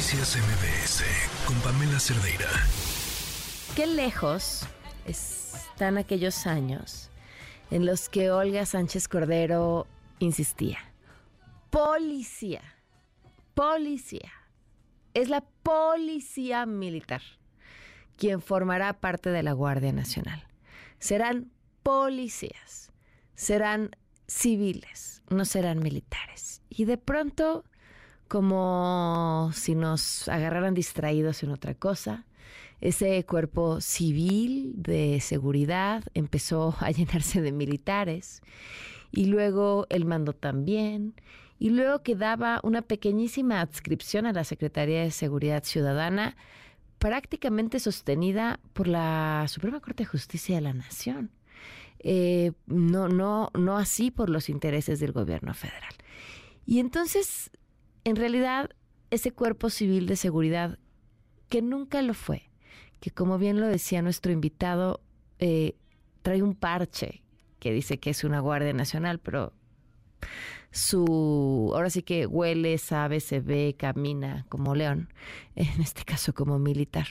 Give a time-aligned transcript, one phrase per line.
[0.00, 1.04] Noticias MBS
[1.46, 2.48] con Pamela Cerdeira.
[3.76, 4.66] Qué lejos
[5.04, 7.10] están aquellos años
[7.70, 9.86] en los que Olga Sánchez Cordero
[10.18, 10.78] insistía.
[11.68, 12.62] Policía,
[13.52, 14.32] policía.
[15.12, 17.20] Es la policía militar
[18.16, 20.42] quien formará parte de la Guardia Nacional.
[20.98, 22.90] Serán policías,
[23.34, 23.90] serán
[24.26, 26.62] civiles, no serán militares.
[26.70, 27.64] Y de pronto,
[28.30, 32.26] como si nos agarraran distraídos en otra cosa,
[32.80, 38.40] ese cuerpo civil de seguridad empezó a llenarse de militares
[39.10, 41.14] y luego el mando también
[41.58, 46.36] y luego quedaba una pequeñísima adscripción a la Secretaría de Seguridad Ciudadana
[47.00, 51.32] prácticamente sostenida por la Suprema Corte de Justicia de la Nación.
[51.98, 55.94] Eh, no, no, no así por los intereses del gobierno federal.
[56.64, 57.50] Y entonces,
[58.04, 58.70] en realidad,
[59.10, 60.78] ese cuerpo civil de seguridad,
[61.48, 62.50] que nunca lo fue,
[63.00, 65.00] que como bien lo decía nuestro invitado,
[65.38, 65.74] eh,
[66.22, 67.22] trae un parche
[67.58, 69.52] que dice que es una Guardia Nacional, pero
[70.70, 75.12] su, ahora sí que huele, sabe, se ve, camina como león,
[75.56, 77.08] en este caso como militar.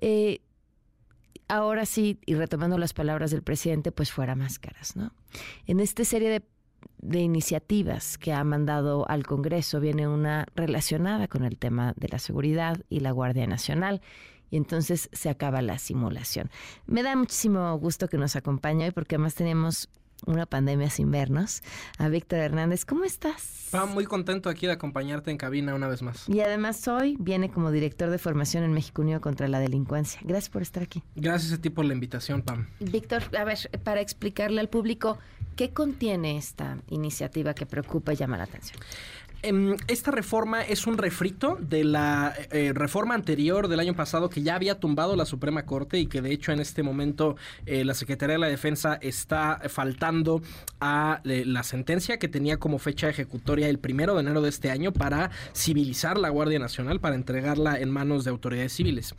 [0.00, 0.40] Eh,
[1.48, 5.12] ahora sí, y retomando las palabras del presidente, pues fuera máscaras, ¿no?
[5.66, 6.42] En esta serie de,
[6.98, 12.18] de, iniciativas que ha mandado al Congreso viene una relacionada con el tema de la
[12.18, 14.00] seguridad y la Guardia Nacional.
[14.50, 16.50] Y entonces se acaba la simulación.
[16.86, 19.88] Me da muchísimo gusto que nos acompañe hoy porque además tenemos
[20.26, 21.62] una pandemia sin vernos,
[21.98, 22.84] a Víctor Hernández.
[22.84, 23.68] ¿Cómo estás?
[23.74, 26.28] Va muy contento aquí de acompañarte en cabina una vez más.
[26.28, 30.20] Y además hoy viene como director de formación en México Unido contra la Delincuencia.
[30.24, 31.02] Gracias por estar aquí.
[31.14, 32.66] Gracias a ti por la invitación, Pam.
[32.80, 35.18] Víctor, a ver, para explicarle al público,
[35.56, 38.80] ¿qué contiene esta iniciativa que preocupa y llama la atención?
[39.42, 44.42] Em, esta reforma es un refrito de la eh, reforma anterior del año pasado que
[44.42, 47.94] ya había tumbado la Suprema Corte y que de hecho en este momento eh, la
[47.94, 50.42] Secretaría de la Defensa está faltando
[50.78, 54.70] a eh, la sentencia que tenía como fecha ejecutoria el primero de enero de este
[54.70, 59.14] año para civilizar la Guardia Nacional, para entregarla en manos de autoridades civiles.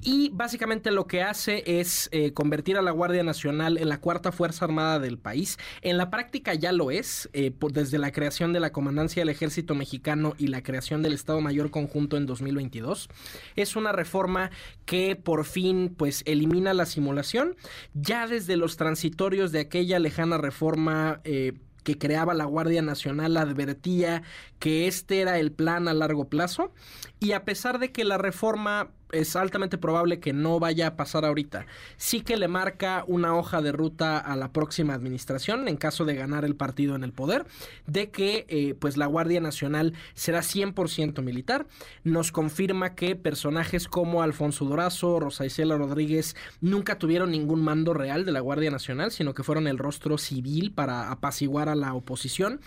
[0.00, 4.64] Y básicamente lo que hace es convertir a la Guardia Nacional en la cuarta Fuerza
[4.64, 5.58] Armada del país.
[5.82, 10.34] En la práctica ya lo es, desde la creación de la Comandancia del Ejército Mexicano
[10.38, 13.08] y la creación del Estado Mayor Conjunto en 2022.
[13.56, 14.50] Es una reforma
[14.84, 17.56] que por fin pues elimina la simulación.
[17.94, 21.54] Ya desde los transitorios de aquella lejana reforma eh,
[21.86, 24.24] que creaba la Guardia Nacional advertía
[24.58, 26.72] que este era el plan a largo plazo
[27.20, 31.24] y a pesar de que la reforma es altamente probable que no vaya a pasar
[31.24, 31.66] ahorita.
[31.96, 36.14] Sí que le marca una hoja de ruta a la próxima administración en caso de
[36.14, 37.46] ganar el partido en el poder,
[37.86, 41.66] de que eh, pues la Guardia Nacional será 100% militar.
[42.04, 48.24] Nos confirma que personajes como Alfonso Durazo, Rosa Isela Rodríguez nunca tuvieron ningún mando real
[48.24, 52.60] de la Guardia Nacional, sino que fueron el rostro civil para apaciguar a la oposición.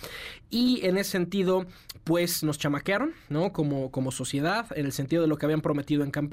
[0.49, 1.65] Y en ese sentido,
[2.03, 3.51] pues nos chamaquearon, ¿no?
[3.51, 6.28] Como, como sociedad, en el sentido de lo que habían prometido en campaña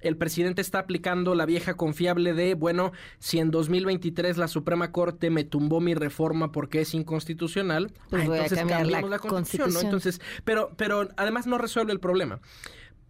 [0.00, 5.30] el presidente está aplicando la vieja confiable de, bueno, si en 2023 la Suprema Corte
[5.30, 9.80] me tumbó mi reforma porque es inconstitucional, pues ah, entonces cambiamos la, la, constitución, ¿no?
[9.80, 12.40] Entonces, pero, pero además no resuelve el problema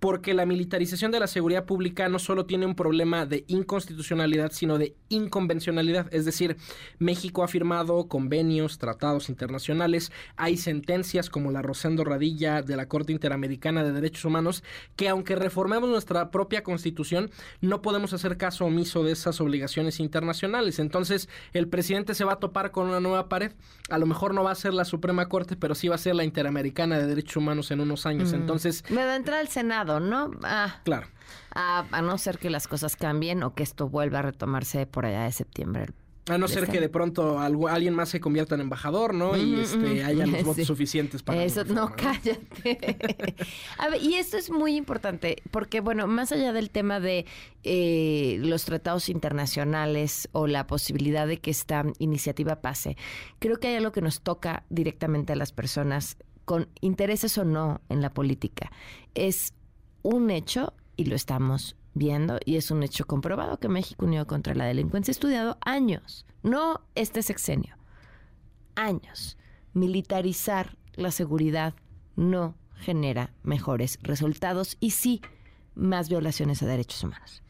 [0.04, 4.76] porque la militarización de la seguridad pública no solo tiene un problema de inconstitucionalidad, sino
[4.76, 6.12] de inconvencionalidad.
[6.12, 6.58] Es decir,
[6.98, 13.12] México ha firmado convenios, tratados internacionales, hay sentencias como la Rosendo Radilla de la Corte
[13.12, 14.62] Interamericana de Derechos Humanos,
[14.94, 17.30] que aunque reformemos nuestra propia constitución,
[17.62, 20.80] no podemos hacer caso omiso de esas obligaciones internacionales.
[20.80, 23.52] Entonces, el presidente se va a topar con una nueva pared.
[23.88, 26.14] A lo mejor no va a ser la Suprema Corte, pero sí va a ser
[26.14, 28.34] la Interamericana de Derechos Humanos en unos años.
[28.34, 28.84] Entonces...
[28.90, 30.30] Me va a entrar al Senado, ¿no?
[30.42, 31.06] Ah, Claro.
[31.54, 35.06] a, a no ser que las cosas cambien o que esto vuelva a retomarse por
[35.06, 35.86] allá de septiembre.
[36.26, 39.36] A no ser que de pronto algo, alguien más se convierta en embajador, ¿no?
[39.36, 40.42] Y Mm, este, mm, haya los sí.
[40.42, 41.44] votos suficientes para...
[41.44, 43.36] Eso, no, cállate.
[43.76, 47.26] A ver, y esto es muy importante, porque, bueno, más allá del tema de
[47.62, 52.96] eh, los tratados internacionales o la posibilidad de que esta iniciativa pase,
[53.38, 56.16] creo que hay algo que nos toca directamente a las personas,
[56.46, 58.70] con intereses o no en la política.
[59.14, 59.52] Es
[60.04, 64.54] un hecho, y lo estamos viendo, y es un hecho comprobado que México Unido contra
[64.54, 67.76] la Delincuencia ha estudiado años, no este sexenio,
[68.76, 69.36] años.
[69.72, 71.74] Militarizar la seguridad
[72.14, 75.22] no genera mejores resultados y sí
[75.74, 77.42] más violaciones a derechos humanos.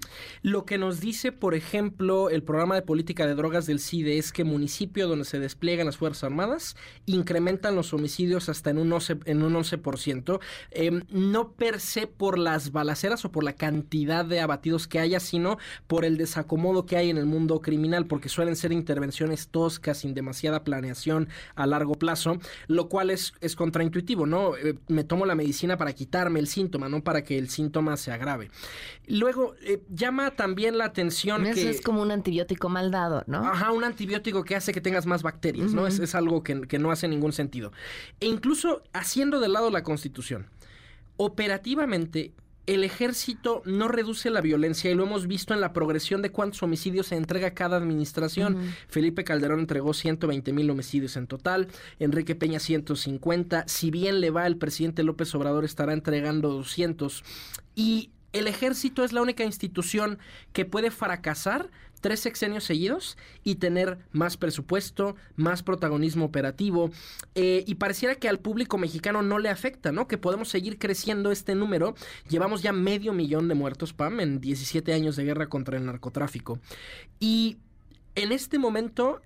[0.43, 4.33] Lo que nos dice, por ejemplo, el programa de política de drogas del CIDE es
[4.33, 9.23] que municipio donde se despliegan las Fuerzas Armadas incrementan los homicidios hasta en un 11%,
[9.27, 10.41] en un 11%
[10.71, 15.21] em, no per se por las balaceras o por la cantidad de abatidos que haya,
[15.21, 19.99] sino por el desacomodo que hay en el mundo criminal, porque suelen ser intervenciones toscas,
[19.99, 24.57] sin demasiada planeación a largo plazo, lo cual es, es contraintuitivo, ¿no?
[24.57, 28.13] Eh, me tomo la medicina para quitarme el síntoma, no para que el síntoma se
[28.13, 28.51] agrave.
[29.07, 31.71] Luego, eh, llama también la atención Eso que...
[31.71, 33.39] es como un antibiótico mal dado, ¿no?
[33.39, 35.87] Ajá, un antibiótico que hace que tengas más bacterias, ¿no?
[35.87, 37.73] Es, es algo que, que no hace ningún sentido.
[38.21, 40.47] E incluso haciendo de lado la Constitución,
[41.17, 42.33] operativamente
[42.67, 46.63] el ejército no reduce la violencia y lo hemos visto en la progresión de cuántos
[46.63, 48.75] homicidios se entrega cada administración.
[48.89, 51.69] Felipe Calderón entregó 120 mil homicidios en total,
[51.99, 57.23] Enrique Peña 150, si bien le va el presidente López Obrador estará entregando 200
[57.75, 60.19] y el ejército es la única institución
[60.53, 61.71] que puede fracasar
[62.01, 66.91] tres sexenios seguidos y tener más presupuesto, más protagonismo operativo.
[67.35, 70.07] Eh, y pareciera que al público mexicano no le afecta, ¿no?
[70.07, 71.95] Que podemos seguir creciendo este número.
[72.29, 76.59] Llevamos ya medio millón de muertos, Pam, en 17 años de guerra contra el narcotráfico.
[77.21, 77.57] Y
[78.17, 79.23] en este momento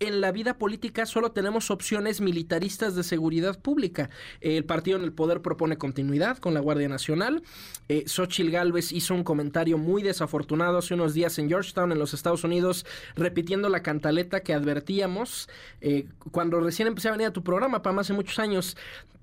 [0.00, 4.08] en la vida política solo tenemos opciones militaristas de seguridad pública.
[4.40, 7.42] El partido en el poder propone continuidad con la Guardia Nacional.
[7.88, 12.14] Eh, Xochitl Galvez hizo un comentario muy desafortunado hace unos días en Georgetown, en los
[12.14, 15.50] Estados Unidos, repitiendo la cantaleta que advertíamos
[15.82, 18.78] eh, cuando recién empecé a venir a tu programa, para hace muchos años,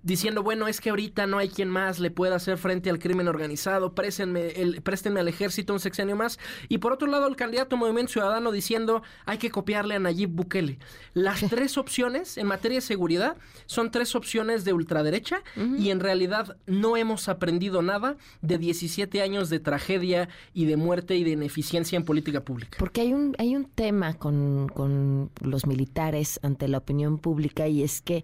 [0.08, 3.28] diciendo, bueno, es que ahorita no hay quien más le pueda hacer frente al crimen
[3.28, 6.40] organizado, préstenme, el, préstenme al ejército un sexenio más.
[6.70, 10.80] Y por otro lado, el candidato Movimiento Ciudadano diciendo, hay que copiarle a Nayib Bukele.
[11.14, 15.44] Las tres opciones en materia de seguridad son tres opciones de ultraderecha
[15.78, 21.18] y en realidad no hemos aprendido nada de 17 años de tragedia y de muerte
[21.18, 22.78] y de ineficiencia en política pública.
[22.80, 27.84] Porque hay un, hay un tema con, con los militares ante la opinión pública y
[27.84, 28.24] es que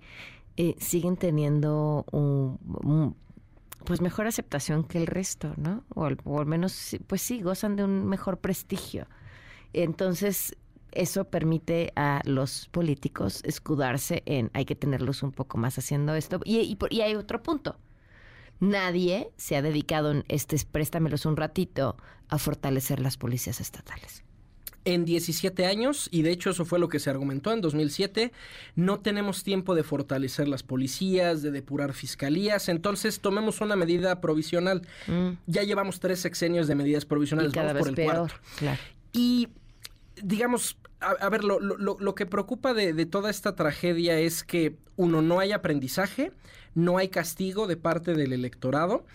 [0.57, 3.15] eh, siguen teniendo un,
[3.85, 5.83] pues mejor aceptación que el resto, ¿no?
[5.93, 9.07] O al, o al, menos, pues sí, gozan de un mejor prestigio.
[9.73, 10.55] Entonces,
[10.91, 16.39] eso permite a los políticos escudarse en hay que tenerlos un poco más haciendo esto.
[16.45, 17.77] Y, y, y hay otro punto.
[18.59, 21.97] Nadie se ha dedicado en este préstamelos un ratito
[22.29, 24.23] a fortalecer las policías estatales
[24.85, 28.31] en 17 años, y de hecho eso fue lo que se argumentó en 2007,
[28.75, 34.81] no tenemos tiempo de fortalecer las policías, de depurar fiscalías, entonces tomemos una medida provisional.
[35.07, 35.31] Mm.
[35.47, 38.35] Ya llevamos tres sexenios de medidas provisionales, y cada vamos vez por el peor, cuarto.
[38.57, 38.79] Claro.
[39.13, 39.49] Y
[40.21, 44.43] digamos, a, a ver, lo, lo, lo, que preocupa de, de toda esta tragedia es
[44.43, 46.31] que, uno, no hay aprendizaje,
[46.75, 49.05] no hay castigo de parte del electorado.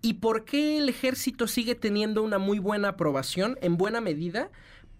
[0.00, 3.56] ¿Y por qué el ejército sigue teniendo una muy buena aprobación?
[3.62, 4.50] En buena medida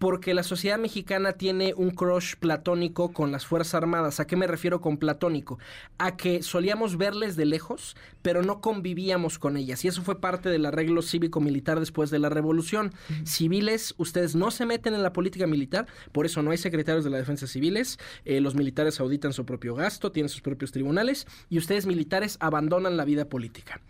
[0.02, 4.18] porque la sociedad mexicana tiene un crush platónico con las Fuerzas Armadas.
[4.18, 5.60] ¿A qué me refiero con platónico?
[5.96, 9.84] A que solíamos verles de lejos, pero no convivíamos con ellas.
[9.84, 12.92] Y eso fue parte del arreglo cívico-militar después de la revolución.
[13.24, 17.10] Civiles, ustedes no se meten en la política militar, por eso no hay secretarios de
[17.10, 18.00] la defensa civiles.
[18.24, 22.96] Eh, los militares auditan su propio gasto, tienen sus propios tribunales, y ustedes militares abandonan
[22.96, 23.80] la vida política.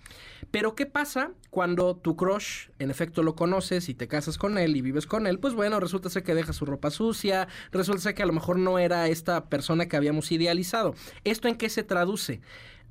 [0.51, 4.77] Pero ¿qué pasa cuando tu crush, en efecto, lo conoces y te casas con él
[4.77, 5.39] y vives con él?
[5.39, 8.79] Pues bueno, resulta ser que deja su ropa sucia, resulta que a lo mejor no
[8.79, 10.95] era esta persona que habíamos idealizado.
[11.25, 12.41] ¿Esto en qué se traduce?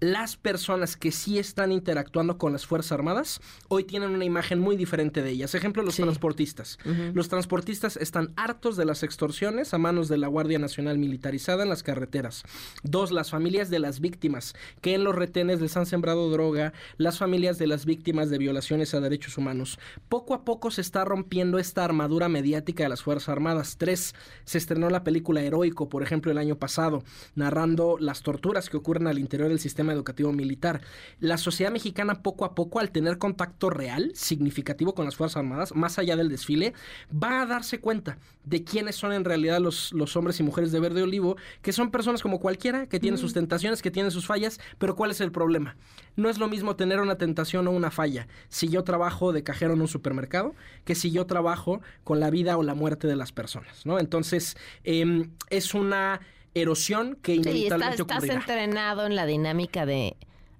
[0.01, 4.75] Las personas que sí están interactuando con las Fuerzas Armadas hoy tienen una imagen muy
[4.75, 5.53] diferente de ellas.
[5.53, 6.01] Ejemplo, los sí.
[6.01, 6.79] transportistas.
[6.83, 7.13] Uh -huh.
[7.13, 11.69] Los transportistas están hartos de las extorsiones a manos de la Guardia Nacional militarizada en
[11.69, 12.41] las carreteras.
[12.81, 17.19] Dos, las familias de las víctimas que en los retenes les han sembrado droga, las
[17.19, 19.77] familias de las víctimas de violaciones a derechos humanos.
[20.09, 23.77] Poco a poco se está rompiendo esta armadura mediática de las Fuerzas Armadas.
[23.77, 24.15] Tres,
[24.45, 27.03] se estrenó la película Heroico, por ejemplo, el año pasado,
[27.35, 30.81] narrando las torturas que ocurren al interior del sistema educativo militar.
[31.19, 35.75] La sociedad mexicana poco a poco, al tener contacto real, significativo con las Fuerzas Armadas,
[35.75, 36.73] más allá del desfile,
[37.11, 40.79] va a darse cuenta de quiénes son en realidad los, los hombres y mujeres de
[40.79, 43.21] verde olivo, que son personas como cualquiera, que tienen mm.
[43.21, 45.75] sus tentaciones, que tienen sus fallas, pero ¿cuál es el problema?
[46.15, 49.73] No es lo mismo tener una tentación o una falla si yo trabajo de cajero
[49.73, 50.55] en un supermercado
[50.85, 53.99] que si yo trabajo con la vida o la muerte de las personas, ¿no?
[53.99, 56.21] Entonces, eh, es una
[56.53, 58.33] erosión que inevitablemente sí, estás, ocurrirá.
[58.35, 60.15] estás entrenado en la dinámica de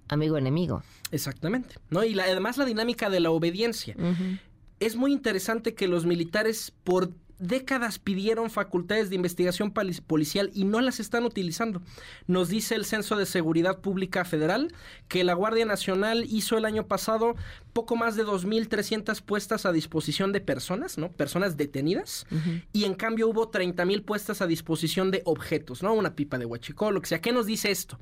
[0.08, 0.82] amigo-enemigo.
[1.10, 2.04] Exactamente, ¿no?
[2.04, 3.94] Y la, además la dinámica de la obediencia.
[3.98, 4.40] Uh -huh.
[4.80, 10.80] Es muy interesante que los militares, por décadas pidieron facultades de investigación policial y no
[10.80, 11.82] las están utilizando.
[12.26, 14.72] Nos dice el Censo de Seguridad Pública Federal
[15.08, 17.34] que la Guardia Nacional hizo el año pasado
[17.72, 21.10] poco más de 2.300 puestas a disposición de personas, ¿no?
[21.10, 22.26] Personas detenidas.
[22.72, 25.92] Y en cambio hubo 30.000 puestas a disposición de objetos, ¿no?
[25.94, 27.20] Una pipa de huachicol, lo que sea.
[27.20, 27.98] ¿Qué nos dice esto?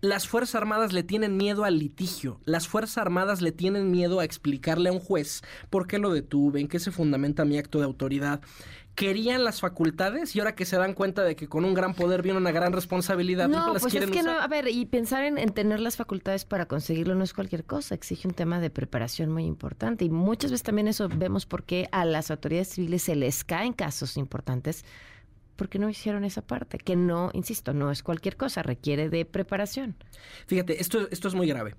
[0.00, 2.40] Las Fuerzas Armadas le tienen miedo al litigio.
[2.44, 6.60] Las Fuerzas Armadas le tienen miedo a explicarle a un juez por qué lo detuve,
[6.60, 8.40] en qué se fundamenta mi acto de autoridad.
[8.94, 12.22] Querían las facultades y ahora que se dan cuenta de que con un gran poder
[12.22, 15.24] viene una gran responsabilidad, no, no las pues es que no, a ver, y pensar
[15.24, 18.70] en, en, tener las facultades para conseguirlo no es cualquier cosa, exige un tema de
[18.70, 23.02] preparación muy importante y muchas veces también eso vemos por qué a las autoridades civiles
[23.02, 24.84] se les caen casos importantes
[25.58, 29.96] porque no hicieron esa parte, que no, insisto, no es cualquier cosa, requiere de preparación.
[30.46, 31.74] Fíjate, esto, esto es muy grave.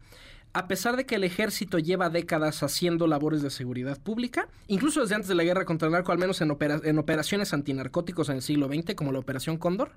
[0.52, 5.16] A pesar de que el ejército lleva décadas haciendo labores de seguridad pública, incluso desde
[5.16, 8.42] antes de la guerra contra el narco, al menos en, en operaciones antinarcóticos en el
[8.42, 9.94] siglo XX, como la Operación Cóndor,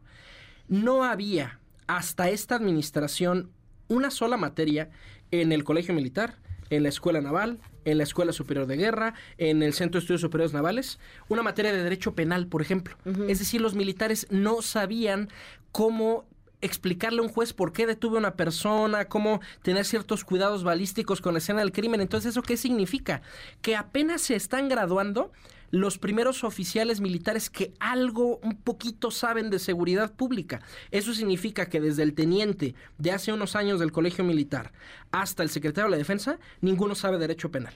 [0.69, 1.59] no había
[1.89, 3.51] hasta esta administración
[3.89, 4.91] una sola materia
[5.33, 6.37] en el colegio militar,
[6.71, 10.21] en la escuela naval, en la Escuela Superior de Guerra, en el Centro de Estudios
[10.21, 10.99] Superiores Navales,
[11.29, 12.97] una materia de derecho penal, por ejemplo.
[13.29, 15.29] Es decir, los militares no sabían
[15.73, 16.27] cómo
[16.61, 21.21] explicarle a un juez por qué detuve a una persona, cómo tener ciertos cuidados balísticos
[21.21, 22.01] con la escena del crimen.
[22.01, 23.21] Entonces, ¿eso qué significa?
[23.61, 25.33] Que apenas se están graduando
[25.73, 30.61] los primeros oficiales militares que algo, un poquito saben de seguridad pública.
[30.93, 34.73] Eso significa que desde el teniente de hace unos años del colegio militar
[35.11, 37.75] hasta el secretario de la defensa, ninguno sabe derecho penal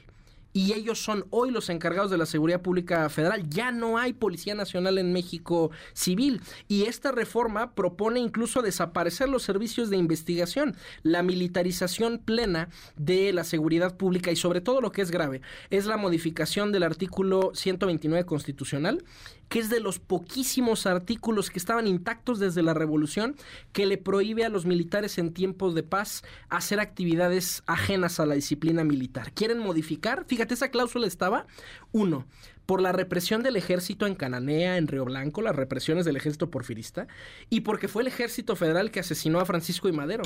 [0.56, 3.46] y ellos son hoy los encargados de la seguridad pública federal.
[3.50, 9.42] Ya no hay Policía Nacional en México civil y esta reforma propone incluso desaparecer los
[9.42, 15.02] servicios de investigación, la militarización plena de la seguridad pública y sobre todo lo que
[15.02, 19.04] es grave es la modificación del artículo 129 constitucional
[19.48, 23.36] que es de los poquísimos artículos que estaban intactos desde la revolución,
[23.72, 28.34] que le prohíbe a los militares en tiempos de paz hacer actividades ajenas a la
[28.34, 29.32] disciplina militar.
[29.32, 30.24] ¿Quieren modificar?
[30.26, 31.46] Fíjate, esa cláusula estaba,
[31.92, 32.26] uno,
[32.66, 37.06] por la represión del ejército en Cananea, en Río Blanco, las represiones del ejército porfirista,
[37.48, 40.24] y porque fue el ejército federal que asesinó a Francisco y Madero.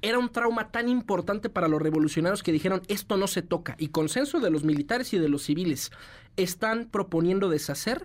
[0.00, 3.76] Era un trauma tan importante para los revolucionarios que dijeron esto no se toca.
[3.78, 5.92] Y consenso de los militares y de los civiles
[6.36, 8.04] están proponiendo deshacer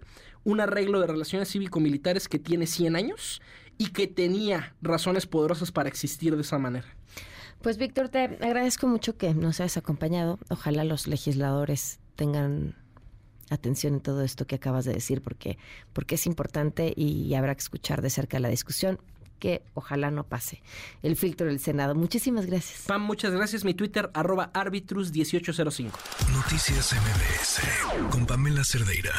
[0.49, 3.41] un arreglo de relaciones cívico-militares que tiene 100 años
[3.77, 6.87] y que tenía razones poderosas para existir de esa manera.
[7.61, 10.39] Pues Víctor, te agradezco mucho que nos hayas acompañado.
[10.49, 12.75] Ojalá los legisladores tengan
[13.49, 15.57] atención en todo esto que acabas de decir porque,
[15.93, 18.99] porque es importante y habrá que escuchar de cerca la discusión
[19.39, 20.61] que ojalá no pase
[21.01, 21.95] el filtro del Senado.
[21.95, 22.83] Muchísimas gracias.
[22.87, 23.63] Pam, muchas gracias.
[23.63, 25.91] Mi Twitter, arroba arbitrus1805.
[26.33, 29.13] Noticias MBS con Pamela Cerdeira.